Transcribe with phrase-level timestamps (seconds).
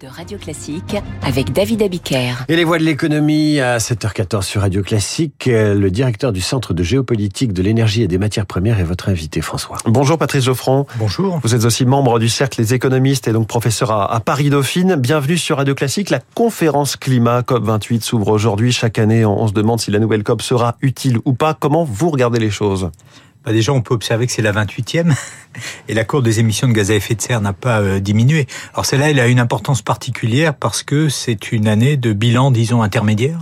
[0.00, 2.32] de Radio Classique avec David Abiker.
[2.48, 5.46] Et les voix de l'économie à 7h14 sur Radio Classique.
[5.46, 9.40] Le directeur du Centre de géopolitique de l'énergie et des matières premières est votre invité,
[9.40, 9.78] François.
[9.84, 10.86] Bonjour Patrice Geoffron.
[10.96, 11.38] Bonjour.
[11.44, 14.96] Vous êtes aussi membre du Cercle des économistes et donc professeur à, Paris-Dauphine.
[14.96, 16.10] Bienvenue sur Radio Classique.
[16.10, 18.72] La conférence climat COP28 s'ouvre aujourd'hui.
[18.72, 21.54] Chaque année, on se demande si la nouvelle COP sera utile ou pas.
[21.54, 22.90] Comment vous regardez les choses?
[23.44, 25.14] Bah déjà, on peut observer que c'est la 28e
[25.88, 28.46] et la courbe des émissions de gaz à effet de serre n'a pas euh, diminué.
[28.74, 32.82] Alors celle-là, elle a une importance particulière parce que c'est une année de bilan, disons,
[32.82, 33.38] intermédiaire.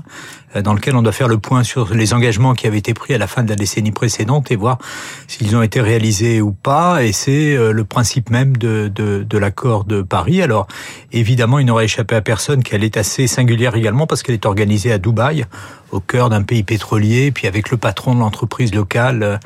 [0.56, 3.12] Euh, dans lequel on doit faire le point sur les engagements qui avaient été pris
[3.12, 4.78] à la fin de la décennie précédente et voir
[5.26, 7.04] s'ils ont été réalisés ou pas.
[7.04, 10.40] Et c'est euh, le principe même de, de, de l'accord de Paris.
[10.40, 10.66] Alors,
[11.12, 14.92] évidemment, il n'aurait échappé à personne qu'elle est assez singulière également parce qu'elle est organisée
[14.92, 15.44] à Dubaï,
[15.92, 19.36] au cœur d'un pays pétrolier, puis avec le patron de l'entreprise locale, euh,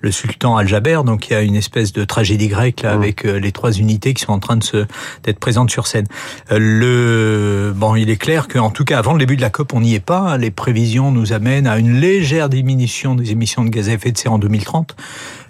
[0.00, 1.02] le sultan Al-Jaber.
[1.04, 2.98] Donc, il y a une espèce de tragédie grecque là, mmh.
[2.98, 4.86] avec les trois unités qui sont en train de se
[5.24, 6.06] d'être présentes sur scène.
[6.50, 9.80] Le bon, il est clair qu'en tout cas, avant le début de la COP, on
[9.80, 10.36] n'y est pas.
[10.36, 14.18] Les prévisions nous amènent à une légère diminution des émissions de gaz à effet de
[14.18, 14.96] serre en 2030,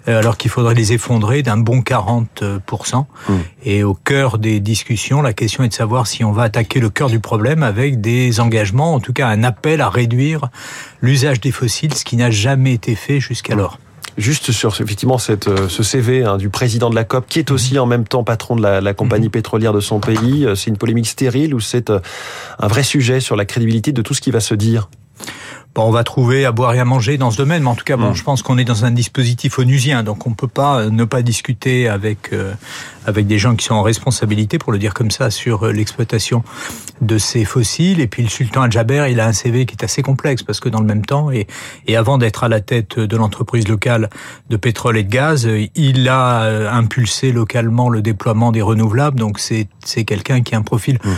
[0.07, 2.25] alors qu'il faudrait les effondrer d'un bon 40%.
[2.95, 3.33] Mmh.
[3.63, 6.89] Et au cœur des discussions, la question est de savoir si on va attaquer le
[6.89, 10.49] cœur du problème avec des engagements, en tout cas un appel à réduire
[11.01, 13.73] l'usage des fossiles, ce qui n'a jamais été fait jusqu'alors.
[13.73, 13.87] Mmh.
[14.17, 17.49] Juste sur effectivement cette, euh, ce CV hein, du président de la COP, qui est
[17.49, 19.31] aussi en même temps patron de la, la compagnie mmh.
[19.31, 23.35] pétrolière de son pays, euh, c'est une polémique stérile ou c'est un vrai sujet sur
[23.35, 24.89] la crédibilité de tout ce qui va se dire?
[25.73, 27.85] Bon, on va trouver à boire et à manger dans ce domaine, mais en tout
[27.85, 28.15] cas, bon, mm.
[28.15, 31.21] je pense qu'on est dans un dispositif onusien, donc on peut pas euh, ne pas
[31.21, 32.53] discuter avec euh,
[33.05, 36.43] avec des gens qui sont en responsabilité, pour le dire comme ça, sur euh, l'exploitation
[36.99, 38.01] de ces fossiles.
[38.01, 40.67] Et puis le sultan Al-Jaber, il a un CV qui est assez complexe parce que
[40.67, 41.47] dans le même temps, et,
[41.87, 44.09] et avant d'être à la tête de l'entreprise locale
[44.49, 49.17] de pétrole et de gaz, il a impulsé localement le déploiement des renouvelables.
[49.17, 51.09] Donc c'est c'est quelqu'un qui a un profil mm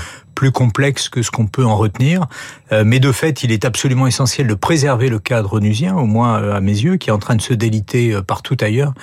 [0.44, 2.26] plus complexe que ce qu'on peut en retenir.
[2.74, 6.42] Euh, mais de fait, il est absolument essentiel de préserver le cadre onusien, au moins
[6.42, 8.94] euh, à mes yeux, qui est en train de se déliter euh, partout ailleurs,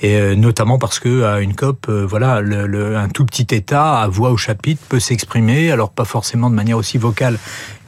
[0.00, 4.36] et notamment parce que à une COP, voilà, un tout petit État à voix au
[4.36, 7.36] chapitre peut s'exprimer, alors pas forcément de manière aussi vocale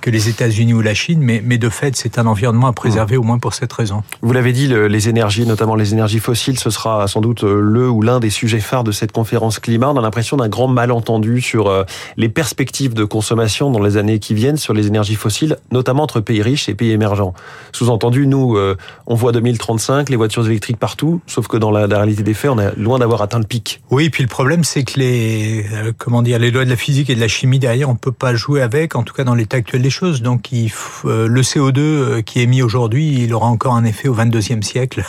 [0.00, 3.16] que les États-Unis ou la Chine, mais, mais de fait, c'est un environnement à préserver
[3.16, 4.02] au moins pour cette raison.
[4.22, 7.88] Vous l'avez dit, les énergies, notamment les énergies fossiles, ce sera sans doute euh, le
[7.88, 9.90] ou l'un des sujets phares de cette conférence climat.
[9.90, 11.84] On a l'impression d'un grand malentendu sur euh,
[12.16, 16.20] les perspectives de consommation dans les années qui viennent sur les énergies fossiles, notamment entre
[16.20, 17.34] pays riches et pays émergents.
[17.72, 22.22] Sous-entendu, nous, euh, on voit 2035, les voitures électriques partout, sauf que dans la, réalité
[22.22, 23.82] des faits, on est loin d'avoir atteint le pic.
[23.90, 25.66] Oui, puis le problème, c'est que les,
[25.98, 28.34] comment dire, les lois de la physique et de la chimie derrière, on peut pas
[28.34, 30.22] jouer avec, en tout cas dans l'état actuel des choses.
[30.22, 30.72] Donc il,
[31.04, 34.62] euh, le CO2 euh, qui est mis aujourd'hui, il aura encore un effet au 22e
[34.62, 35.04] siècle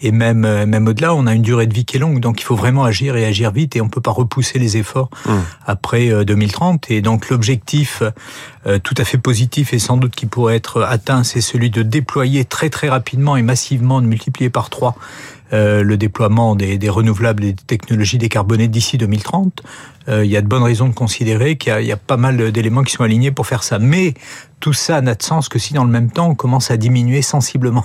[0.00, 1.14] et même euh, même au-delà.
[1.14, 3.24] On a une durée de vie qui est longue, donc il faut vraiment agir et
[3.24, 5.32] agir vite et on peut pas repousser les efforts mmh.
[5.66, 6.90] après 2030.
[6.90, 8.02] Et donc l'objectif
[8.84, 12.44] tout à fait positif et sans doute qui pourrait être atteint, c'est celui de déployer
[12.44, 14.94] très très rapidement et massivement, de multiplier par trois
[15.52, 19.62] euh, le déploiement des, des, renouvelables et des technologies décarbonées d'ici 2030.
[20.08, 22.52] Euh, il y a de bonnes raisons de considérer qu'il y, y, a pas mal
[22.52, 23.78] d'éléments qui sont alignés pour faire ça.
[23.78, 24.14] Mais
[24.60, 27.22] tout ça n'a de sens que si dans le même temps on commence à diminuer
[27.22, 27.84] sensiblement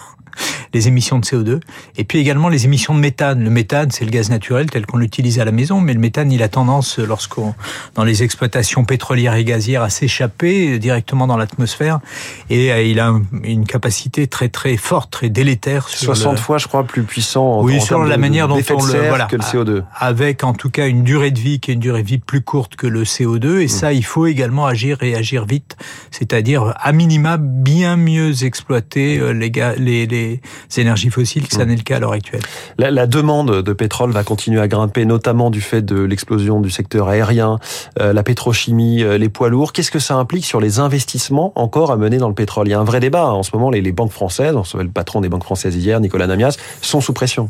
[0.73, 1.59] les émissions de CO2,
[1.97, 3.43] et puis également les émissions de méthane.
[3.43, 6.31] Le méthane, c'est le gaz naturel tel qu'on l'utilise à la maison, mais le méthane,
[6.31, 7.53] il a tendance, lorsqu'on
[7.95, 11.99] dans les exploitations pétrolières et gazières, à s'échapper directement dans l'atmosphère,
[12.49, 13.13] et euh, il a
[13.43, 15.87] une capacité très très forte, très délétère.
[15.89, 17.61] Sur 60 fois, je crois, plus puissant.
[17.61, 20.87] Oui, sur la manière dont on le voilà, que le CO2, avec en tout cas
[20.87, 23.59] une durée de vie qui est une durée de vie plus courte que le CO2,
[23.59, 23.67] et mmh.
[23.67, 25.77] ça, il faut également agir et agir vite,
[26.11, 30.41] c'est-à-dire à minima bien mieux exploiter euh, les, les, les
[30.77, 31.69] énergies fossiles que ça mm.
[31.69, 32.41] n'est le cas à l'heure actuelle.
[32.77, 37.07] La, demande de pétrole va continuer à grimper, notamment du fait de l'explosion du secteur
[37.07, 37.59] aérien,
[37.99, 39.73] euh, la pétrochimie, euh, les poids lourds.
[39.73, 42.67] Qu'est-ce que ça implique sur les investissements encore à mener dans le pétrole?
[42.67, 43.31] Il y a un vrai débat.
[43.31, 45.99] En ce moment, les, les banques françaises, on se le patron des banques françaises hier,
[45.99, 47.49] Nicolas Namias, sont sous pression.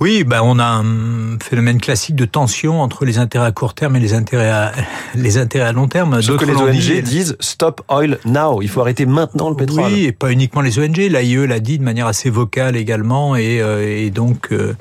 [0.00, 3.96] Oui, ben on a un phénomène classique de tension entre les intérêts à court terme
[3.96, 4.72] et les intérêts à,
[5.14, 6.20] les intérêts à long terme.
[6.22, 8.62] Que les ONG disent stop oil now.
[8.62, 9.92] Il faut arrêter maintenant le pétrole.
[9.92, 10.96] Oui, et pas uniquement les ONG.
[10.96, 14.74] L'AIE l'a dit de manière assez vocale également, et, euh, et donc euh,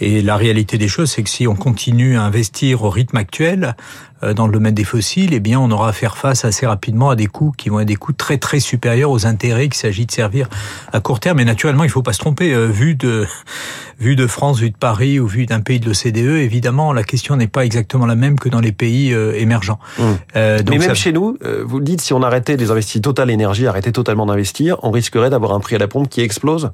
[0.00, 3.74] et la réalité des choses, c'est que si on continue à investir au rythme actuel
[4.22, 7.10] euh, dans le domaine des fossiles, eh bien, on aura à faire face assez rapidement
[7.10, 10.06] à des coûts qui vont être des coûts très très supérieurs aux intérêts qu'il s'agit
[10.06, 10.48] de servir
[10.92, 11.40] à court terme.
[11.40, 12.54] Et naturellement, il ne faut pas se tromper.
[12.54, 13.26] Euh, vu de
[13.98, 17.34] vu de France, vu de Paris ou vu d'un pays de l'OCDE, évidemment, la question
[17.34, 19.80] n'est pas exactement la même que dans les pays euh, émergents.
[19.98, 20.02] Mmh.
[20.02, 23.66] donc Mais même chez nous, vous le dites, si on arrêtait des investissements Total Énergie,
[23.66, 26.70] arrêtait totalement d'investir, on risquerait d'avoir un prix à la pompe qui explose?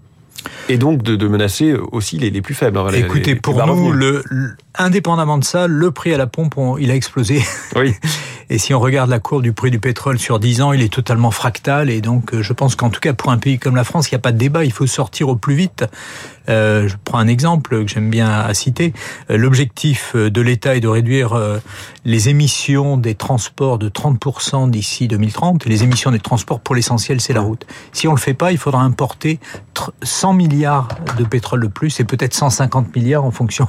[0.68, 2.78] Et donc de, de menacer aussi les, les plus faibles.
[2.78, 3.94] hein, les- Écoutez, les pour nous, revenus.
[3.94, 7.42] le, le- indépendamment de ça, le prix à la pompe, on- il a explosé.
[7.76, 7.94] Oui.
[8.50, 10.92] Et si on regarde la courbe du prix du pétrole sur 10 ans, il est
[10.92, 11.88] totalement fractal.
[11.88, 14.14] Et donc, euh, je pense qu'en tout cas, pour un pays comme la France, il
[14.14, 14.64] n'y a pas de débat.
[14.66, 15.86] Il faut sortir au plus vite.
[16.48, 18.92] Euh, je prends un exemple que j'aime bien à citer.
[19.30, 21.34] Euh, L'objectif euh, de l'État est de réduire
[22.04, 25.66] les émissions des transports de 30% d'ici 2030.
[25.66, 27.66] Et les émissions des transports, pour l'essentiel, c'est la route.
[27.92, 29.38] Si on le fait pas, il faudra importer
[29.74, 30.88] tr- 100 milliards
[31.18, 33.68] de pétrole de plus et peut-être 150 milliards en fonction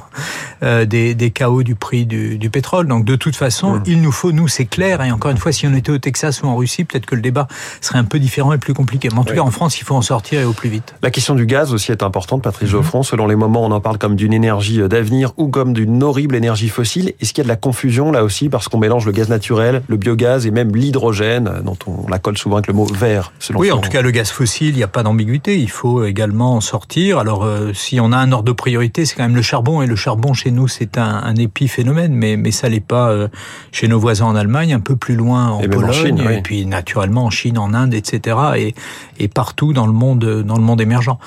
[0.62, 2.86] des, des chaos du prix du, du pétrole.
[2.88, 5.02] Donc de toute façon, il nous faut, nous, c'est clair.
[5.02, 7.22] Et encore une fois, si on était au Texas ou en Russie, peut-être que le
[7.22, 7.48] débat
[7.80, 9.08] serait un peu différent et plus compliqué.
[9.12, 9.36] Mais en tout Oui.
[9.36, 10.94] cas, en France, il faut en sortir et au plus vite.
[11.02, 12.82] La question du gaz aussi est importante, Patrice Mhm.
[12.82, 13.02] Geoffron.
[13.02, 16.68] Selon les moments, on en parle comme d'une énergie d'avenir ou comme d'une horrible énergie
[16.68, 17.12] fossile.
[17.20, 19.82] Est-ce qu'il y a de la confusion là aussi parce qu'on mélange le gaz naturel,
[19.88, 23.60] le biogaz et même l'hydrogène, dont on la colle souvent avec le mot vert selon
[23.60, 25.58] Oui, en tout cas, le gaz fossile, il n'y a pas d'ambiguïté.
[25.58, 27.18] Il faut également en sortir.
[27.18, 29.82] Alors, euh, si on a un ordre de priorité, c'est quand même le charbon.
[29.82, 32.12] Et le charbon, chez nous, c'est un, un épiphénomène.
[32.14, 33.28] Mais, mais ça l'est pas euh,
[33.72, 36.22] chez nos voisins en Allemagne, un peu plus loin en Et même en Pologne, Chine,
[36.26, 36.34] oui.
[36.34, 38.36] et puis naturellement en Chine, en Inde, etc.
[38.56, 38.74] Et,
[39.18, 41.18] et partout dans le monde, dans le monde émergent.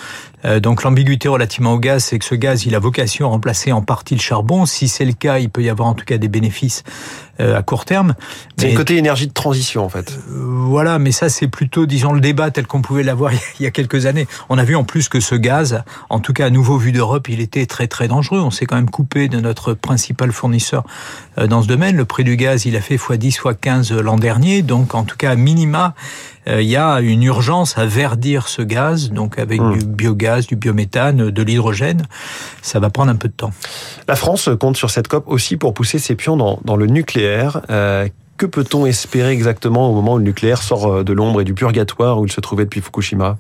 [0.46, 3.72] Euh, donc l'ambiguïté relativement au gaz, c'est que ce gaz, il a vocation à remplacer
[3.72, 4.66] en partie le charbon.
[4.66, 6.84] Si c'est le cas, il peut y avoir en tout cas des bénéfices
[7.42, 8.16] euh, à court terme.
[8.58, 10.12] C'est le côté énergie de transition en fait.
[10.30, 13.66] euh, Voilà, mais ça c'est plutôt, disons, le débat tel qu'on pouvait l'avoir il y
[13.66, 14.28] a quelques années.
[14.50, 17.28] On a vu en plus que ce gaz, en tout cas à nouveau vu d'Europe,
[17.30, 18.40] il était très très dangereux.
[18.40, 20.84] On s'est quand même coupé de notre principal fournisseur
[21.38, 21.96] euh, dans ce domaine.
[21.98, 24.62] Le prix du gaz, il a fait x10, x15 l'an dernier.
[24.62, 25.96] Donc en tout cas, à minima,
[26.48, 29.78] euh, il y a une urgence à verdir ce gaz, donc avec Hmm.
[29.78, 32.06] du biogaz, du biométhane, de l'hydrogène.
[32.62, 33.52] Ça va prendre un peu de temps.
[34.08, 37.62] La France compte sur cette COP aussi pour pousser ses pions dans, dans le nucléaire.
[37.70, 41.44] Euh, que peut-on espérer exactement au moment où le nucléaire sort euh, de l'ombre et
[41.44, 43.38] du purgatoire où il se trouvait depuis Fukushima?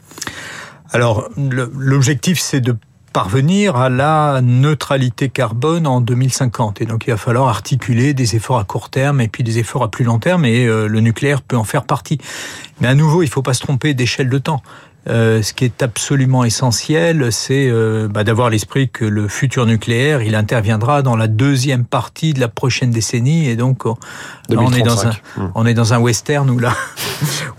[0.91, 2.75] Alors, l'objectif, c'est de
[3.13, 6.81] parvenir à la neutralité carbone en 2050.
[6.81, 9.83] Et donc, il va falloir articuler des efforts à court terme et puis des efforts
[9.83, 12.17] à plus long terme, et euh, le nucléaire peut en faire partie.
[12.81, 14.61] Mais à nouveau, il faut pas se tromper d'échelle de temps.
[15.07, 20.21] Euh, ce qui est absolument essentiel, c'est euh, bah, d'avoir l'esprit que le futur nucléaire,
[20.21, 23.95] il interviendra dans la deuxième partie de la prochaine décennie, et donc on,
[24.49, 25.51] là, on est dans un, 2035.
[25.55, 26.75] On est dans un western où la,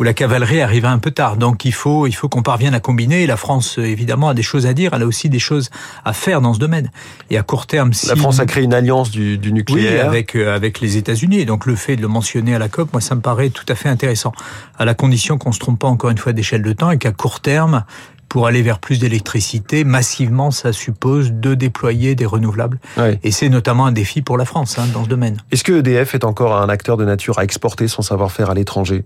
[0.01, 1.37] où la cavalerie arrive un peu tard.
[1.37, 3.23] Donc il faut, il faut qu'on parvienne à combiner.
[3.23, 4.95] Et la France, évidemment, a des choses à dire.
[4.95, 5.69] Elle a aussi des choses
[6.07, 6.91] à faire dans ce domaine.
[7.29, 10.07] Et à court terme, si La France a créé une alliance du, du oui, nucléaire.
[10.07, 11.41] avec euh, avec les États-Unis.
[11.41, 13.67] Et donc le fait de le mentionner à la COP, moi, ça me paraît tout
[13.69, 14.33] à fait intéressant.
[14.79, 17.13] À la condition qu'on se trompe pas encore une fois d'échelle de temps et qu'à
[17.13, 17.85] court terme,
[18.31, 22.79] pour aller vers plus d'électricité, massivement, ça suppose de déployer des renouvelables.
[22.97, 23.19] Ouais.
[23.23, 25.37] Et c'est notamment un défi pour la France hein, dans ce domaine.
[25.51, 29.05] Est-ce que EDF est encore un acteur de nature à exporter son savoir-faire à l'étranger?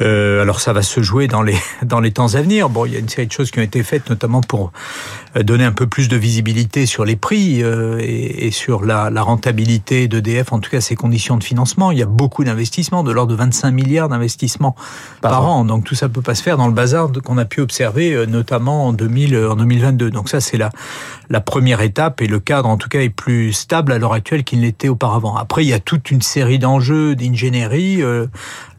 [0.00, 2.68] Euh, alors ça va se jouer dans les dans les temps à venir.
[2.68, 4.72] Bon, il y a une série de choses qui ont été faites, notamment pour
[5.36, 9.10] euh, donner un peu plus de visibilité sur les prix euh, et, et sur la,
[9.10, 11.90] la rentabilité d'EDF, en tout cas ses conditions de financement.
[11.90, 14.74] Il y a beaucoup d'investissements, de l'ordre de 25 milliards d'investissements
[15.20, 15.60] Par par, an.
[15.60, 15.64] an.
[15.64, 18.26] Donc tout ça peut pas se faire dans le bazar qu'on a pu observer, euh,
[18.26, 20.10] notamment en 2000, euh, en 2022.
[20.10, 20.70] Donc ça c'est la
[21.32, 24.44] la première étape et le cadre en tout cas est plus stable à l'heure actuelle
[24.44, 25.34] qu'il n'était auparavant.
[25.36, 28.26] Après il y a toute une série d'enjeux d'ingénierie, euh,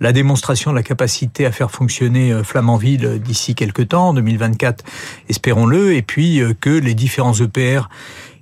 [0.03, 4.13] la démonstration de la capacité à faire fonctionner euh, Flamanville euh, d'ici quelques temps, en
[4.13, 4.83] 2024,
[5.29, 7.87] espérons-le, et puis euh, que les différents EPR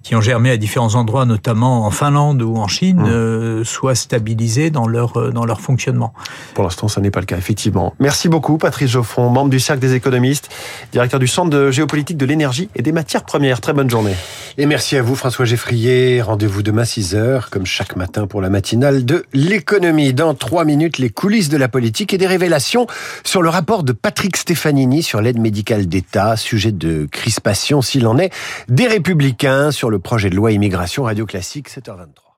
[0.04, 3.06] qui ont germé à différents endroits, notamment en Finlande ou en Chine, Mmh.
[3.08, 6.14] euh, soient stabilisés dans leur euh, dans leur fonctionnement.
[6.54, 7.94] Pour l'instant, ça n'est pas le cas, effectivement.
[8.00, 10.50] Merci beaucoup, Patrice Geoffron, membre du Cercle des économistes,
[10.92, 13.62] directeur du Centre de géopolitique de l'énergie et des matières premières.
[13.62, 14.16] Très bonne journée.
[14.58, 16.22] Et merci à vous, François Geffrier.
[16.22, 20.14] Rendez-vous demain 6h, comme chaque matin pour la matinale de l'économie.
[20.14, 22.88] Dans trois minutes, les coulisses de la politique et des révélations
[23.24, 28.18] sur le rapport de Patrick Stefanini sur l'aide médicale d'État, sujet de crispation, s'il en
[28.18, 28.32] est,
[28.68, 32.31] des républicains sur le projet de loi immigration radio classique 7h23.